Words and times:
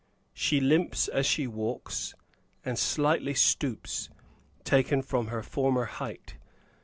She 0.33 0.59
limps 0.59 1.07
as 1.09 1.27
she 1.27 1.45
walks, 1.45 2.15
and 2.65 2.79
slightly 2.79 3.35
stoops, 3.35 4.09
taken 4.63 5.03
from 5.03 5.27
her 5.27 5.43
former 5.43 5.85
height. 5.85 6.37